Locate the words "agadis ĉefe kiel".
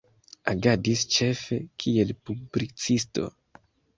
0.51-2.15